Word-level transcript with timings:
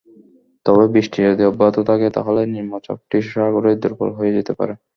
তবে 0.65 0.83
বৃষ্টি 0.93 1.19
যদি 1.27 1.43
অব্যাহত 1.45 1.77
থাকে, 1.89 2.07
তাহলে 2.17 2.41
নিম্নচাপটি 2.53 3.17
সাগরেই 3.31 3.77
দুর্বল 3.81 4.09
হয়ে 4.17 4.35
যেতে 4.37 4.53
পারে। 4.59 4.73